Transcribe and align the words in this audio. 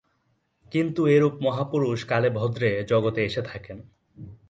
কিন্তু 0.71 1.01
এরূপ 1.07 1.33
মহাপুরুষ 1.41 1.99
কালেভদ্রে 2.05 2.83
জগতে 2.83 3.21
এসে 3.25 3.41
থাকেন। 3.41 3.77